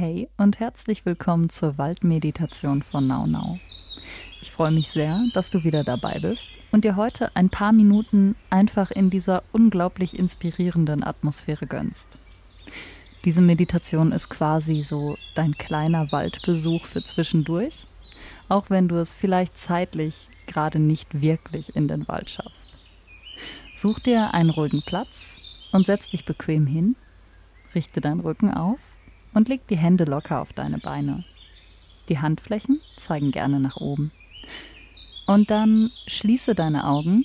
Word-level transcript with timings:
Hey 0.00 0.30
und 0.38 0.60
herzlich 0.60 1.04
willkommen 1.04 1.50
zur 1.50 1.76
Waldmeditation 1.76 2.80
von 2.80 3.06
Now. 3.06 3.58
Ich 4.40 4.50
freue 4.50 4.70
mich 4.70 4.88
sehr, 4.88 5.24
dass 5.34 5.50
du 5.50 5.62
wieder 5.62 5.84
dabei 5.84 6.18
bist 6.20 6.48
und 6.72 6.86
dir 6.86 6.96
heute 6.96 7.36
ein 7.36 7.50
paar 7.50 7.72
Minuten 7.72 8.34
einfach 8.48 8.90
in 8.90 9.10
dieser 9.10 9.42
unglaublich 9.52 10.18
inspirierenden 10.18 11.04
Atmosphäre 11.04 11.66
gönnst. 11.66 12.18
Diese 13.26 13.42
Meditation 13.42 14.12
ist 14.12 14.30
quasi 14.30 14.80
so 14.80 15.18
dein 15.34 15.58
kleiner 15.58 16.10
Waldbesuch 16.12 16.86
für 16.86 17.02
zwischendurch, 17.02 17.86
auch 18.48 18.70
wenn 18.70 18.88
du 18.88 18.96
es 18.96 19.12
vielleicht 19.12 19.58
zeitlich 19.58 20.28
gerade 20.46 20.78
nicht 20.78 21.20
wirklich 21.20 21.76
in 21.76 21.88
den 21.88 22.08
Wald 22.08 22.30
schaffst. 22.30 22.72
Such 23.76 23.98
dir 23.98 24.32
einen 24.32 24.48
ruhigen 24.48 24.80
Platz 24.80 25.36
und 25.72 25.84
setz 25.84 26.08
dich 26.08 26.24
bequem 26.24 26.66
hin, 26.66 26.96
richte 27.74 28.00
deinen 28.00 28.20
Rücken 28.20 28.50
auf 28.54 28.78
und 29.34 29.48
leg 29.48 29.66
die 29.68 29.76
Hände 29.76 30.04
locker 30.04 30.40
auf 30.40 30.52
deine 30.52 30.78
Beine. 30.78 31.24
Die 32.08 32.18
Handflächen 32.18 32.80
zeigen 32.96 33.30
gerne 33.30 33.60
nach 33.60 33.76
oben. 33.76 34.10
Und 35.26 35.50
dann 35.50 35.90
schließe 36.06 36.54
deine 36.54 36.86
Augen 36.86 37.24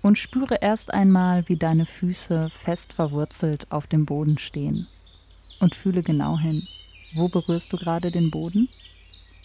und 0.00 0.18
spüre 0.18 0.58
erst 0.60 0.94
einmal, 0.94 1.48
wie 1.48 1.56
deine 1.56 1.86
Füße 1.86 2.50
fest 2.50 2.92
verwurzelt 2.92 3.66
auf 3.70 3.86
dem 3.86 4.06
Boden 4.06 4.38
stehen. 4.38 4.86
Und 5.58 5.74
fühle 5.74 6.02
genau 6.02 6.38
hin, 6.38 6.66
wo 7.14 7.28
berührst 7.28 7.72
du 7.72 7.76
gerade 7.76 8.10
den 8.10 8.30
Boden 8.30 8.68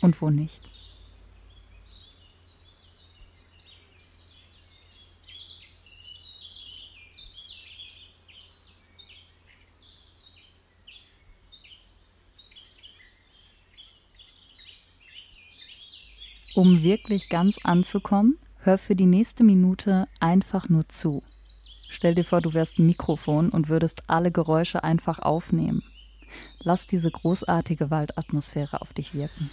und 0.02 0.22
wo 0.22 0.30
nicht. 0.30 0.70
Um 16.58 16.82
wirklich 16.82 17.30
ganz 17.30 17.60
anzukommen, 17.64 18.40
hör 18.62 18.80
für 18.80 18.96
die 18.96 19.06
nächste 19.06 19.44
Minute 19.44 20.08
einfach 20.20 20.70
nur 20.70 20.90
zu. 20.90 21.22
Stell 21.88 22.16
dir 22.16 22.24
vor, 22.24 22.42
du 22.42 22.56
wärst 22.56 22.80
ein 22.80 22.88
Mikrofon 22.88 23.52
und 23.52 23.70
würdest 23.70 24.02
alle 24.08 24.32
Geräusche 24.32 24.84
einfach 24.84 25.20
aufnehmen. 25.20 25.84
Lass 26.62 26.88
diese 26.88 27.12
großartige 27.12 27.92
Waldatmosphäre 27.92 28.82
auf 28.82 28.92
dich 28.92 29.14
wirken. 29.14 29.52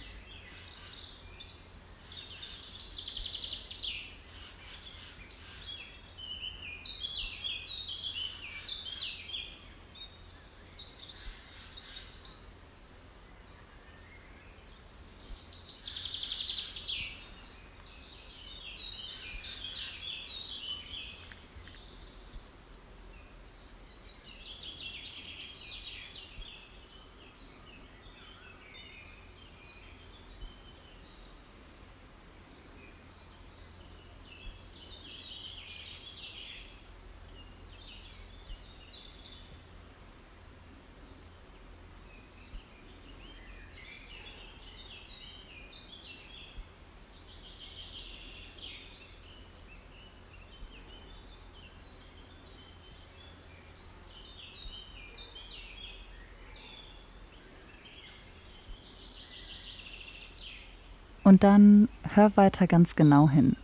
Und 61.25 61.43
dann 61.43 61.89
hör 62.13 62.37
weiter 62.37 62.67
ganz 62.67 62.95
genau 62.95 63.27
hin. 63.27 63.57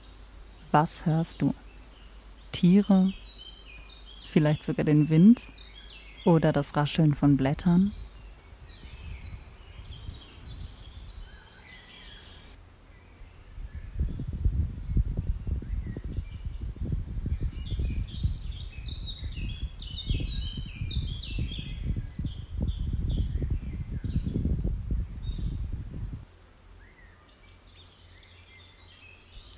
Was 0.72 1.05
hörst 1.05 1.44
du? 1.44 1.53
Tiere? 2.51 3.13
Vielleicht 4.31 4.63
sogar 4.63 4.83
den 4.83 5.11
Wind? 5.11 5.47
Oder 6.25 6.53
das 6.53 6.75
Rascheln 6.75 7.13
von 7.13 7.38
Blättern? 7.38 7.91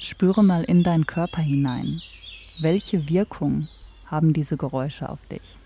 Spüre 0.06 0.44
mal 0.44 0.66
in 0.66 0.84
deinen 0.84 1.08
Körper 1.08 1.42
hinein. 1.42 2.02
Welche 2.60 3.08
Wirkung 3.08 3.70
haben 4.06 4.34
diese 4.34 4.58
Geräusche 4.58 5.08
auf 5.08 5.26
dich? 5.28 5.62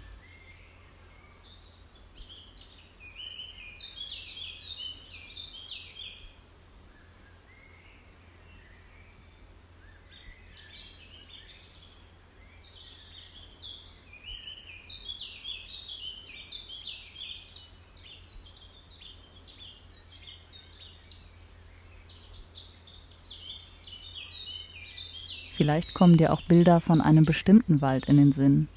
Vielleicht 25.57 25.95
kommen 25.95 26.17
dir 26.17 26.33
auch 26.33 26.41
Bilder 26.41 26.79
von 26.79 27.01
einem 27.01 27.25
bestimmten 27.25 27.81
Wald 27.81 28.05
in 28.05 28.17
den 28.17 28.31
Sinn. 28.31 28.67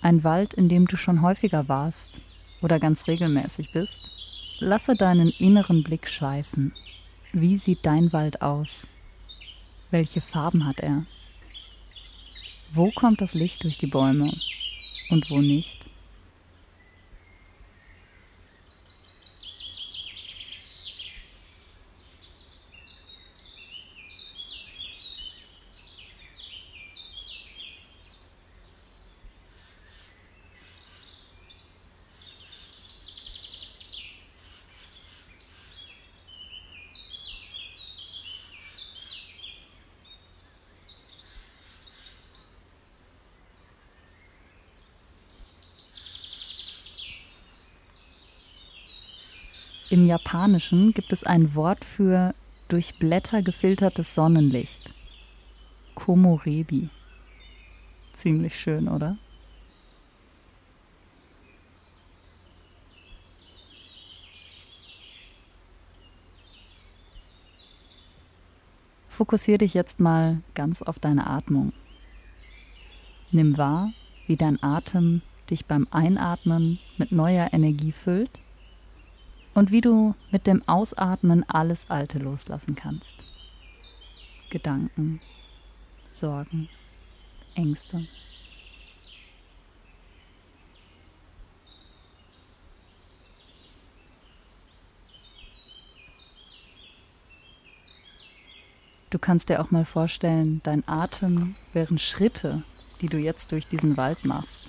Ein 0.00 0.24
Wald, 0.24 0.54
in 0.54 0.70
dem 0.70 0.86
du 0.86 0.96
schon 0.96 1.20
häufiger 1.20 1.68
warst 1.68 2.22
oder 2.62 2.80
ganz 2.80 3.06
regelmäßig 3.08 3.72
bist. 3.72 4.10
Lasse 4.58 4.96
deinen 4.96 5.28
inneren 5.28 5.82
Blick 5.82 6.08
schweifen. 6.08 6.72
Wie 7.34 7.56
sieht 7.56 7.84
dein 7.84 8.10
Wald 8.14 8.40
aus? 8.40 8.86
Welche 9.90 10.22
Farben 10.22 10.66
hat 10.66 10.80
er? 10.80 11.04
Wo 12.72 12.90
kommt 12.90 13.20
das 13.20 13.34
Licht 13.34 13.62
durch 13.64 13.76
die 13.76 13.86
Bäume 13.86 14.32
und 15.10 15.28
wo 15.28 15.42
nicht? 15.42 15.87
Im 49.90 50.06
Japanischen 50.06 50.92
gibt 50.92 51.14
es 51.14 51.24
ein 51.24 51.54
Wort 51.54 51.82
für 51.82 52.34
durch 52.68 52.98
Blätter 52.98 53.40
gefiltertes 53.40 54.14
Sonnenlicht. 54.14 54.92
Komorebi. 55.94 56.90
Ziemlich 58.12 58.60
schön, 58.60 58.86
oder? 58.86 59.16
Fokussiere 69.08 69.58
dich 69.58 69.72
jetzt 69.72 70.00
mal 70.00 70.42
ganz 70.54 70.82
auf 70.82 70.98
deine 70.98 71.26
Atmung. 71.26 71.72
Nimm 73.30 73.56
wahr, 73.56 73.90
wie 74.26 74.36
dein 74.36 74.62
Atem 74.62 75.22
dich 75.48 75.64
beim 75.64 75.88
Einatmen 75.90 76.78
mit 76.98 77.10
neuer 77.10 77.48
Energie 77.54 77.92
füllt 77.92 78.42
und 79.58 79.72
wie 79.72 79.80
du 79.80 80.14
mit 80.30 80.46
dem 80.46 80.62
Ausatmen 80.68 81.44
alles 81.48 81.90
Alte 81.90 82.20
loslassen 82.20 82.76
kannst. 82.76 83.24
Gedanken, 84.50 85.20
Sorgen, 86.06 86.68
Ängste. 87.56 88.06
Du 99.10 99.18
kannst 99.18 99.48
dir 99.48 99.60
auch 99.60 99.72
mal 99.72 99.84
vorstellen, 99.84 100.60
dein 100.62 100.86
Atem 100.86 101.56
wären 101.72 101.98
Schritte, 101.98 102.62
die 103.00 103.08
du 103.08 103.18
jetzt 103.18 103.50
durch 103.50 103.66
diesen 103.66 103.96
Wald 103.96 104.24
machst. 104.24 104.60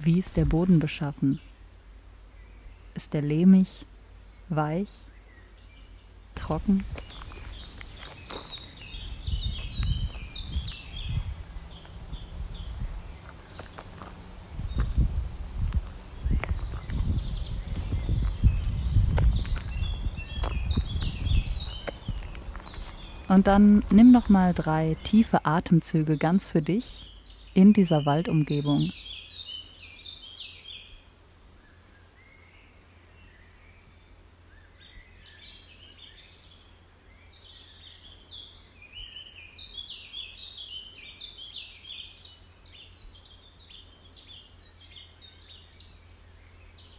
Wie 0.00 0.16
ist 0.16 0.36
der 0.36 0.44
Boden 0.44 0.78
beschaffen? 0.78 1.40
Ist 2.94 3.14
der 3.14 3.22
lehmig, 3.22 3.84
weich, 4.48 4.88
trocken? 6.36 6.84
Und 23.26 23.48
dann 23.48 23.82
nimm 23.90 24.12
noch 24.12 24.28
mal 24.28 24.54
drei 24.54 24.96
tiefe 25.02 25.44
Atemzüge 25.44 26.16
ganz 26.16 26.48
für 26.48 26.62
dich 26.62 27.10
in 27.52 27.72
dieser 27.72 28.06
Waldumgebung. 28.06 28.92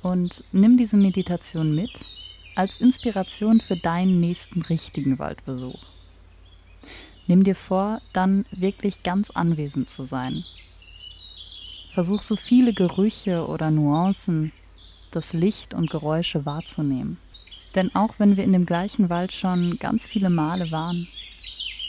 Und 0.10 0.44
nimm 0.52 0.76
diese 0.76 0.98
Meditation 0.98 1.76
mit 1.76 1.92
als 2.56 2.82
Inspiration 2.82 3.62
für 3.62 3.78
deinen 3.78 4.18
nächsten 4.18 4.64
richtigen 4.64 5.20
Waldbesuch. 5.20 5.78
Nimm 7.28 7.44
dir 7.44 7.54
vor, 7.54 8.02
dann 8.12 8.44
wirklich 8.50 9.04
ganz 9.04 9.30
anwesend 9.30 9.92
zu 9.92 10.06
sein. 10.06 10.46
Versuch 11.92 12.24
so 12.24 12.36
viele 12.36 12.74
Gerüche 12.74 13.46
oder 13.46 13.70
Nuancen, 13.70 14.52
das 15.12 15.34
Licht 15.34 15.76
und 15.76 15.92
Geräusche 15.92 16.44
wahrzunehmen. 16.44 17.18
Denn 17.76 17.94
auch 17.94 18.18
wenn 18.18 18.36
wir 18.36 18.46
in 18.46 18.54
dem 18.54 18.66
gleichen 18.66 19.12
Wald 19.12 19.32
schon 19.32 19.78
ganz 19.78 20.08
viele 20.08 20.32
Male 20.32 20.72
waren, 20.72 21.08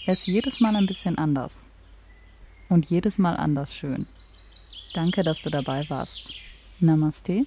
er 0.05 0.12
ist 0.12 0.26
jedes 0.26 0.61
Mal 0.61 0.76
ein 0.76 0.84
bisschen 0.84 1.16
anders. 1.16 1.64
Und 2.69 2.90
jedes 2.90 3.16
Mal 3.16 3.38
anders 3.38 3.75
schön. 3.75 4.06
Danke, 4.93 5.23
dass 5.23 5.40
du 5.40 5.49
dabei 5.49 5.88
warst. 5.88 6.34
Namaste 6.81 7.46